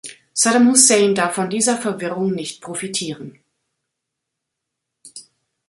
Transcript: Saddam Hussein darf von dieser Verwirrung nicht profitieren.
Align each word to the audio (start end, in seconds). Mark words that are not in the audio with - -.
Saddam 0.33 0.67
Hussein 0.71 1.13
darf 1.13 1.35
von 1.35 1.47
dieser 1.47 1.77
Verwirrung 1.77 2.31
nicht 2.33 2.59
profitieren. 2.59 3.37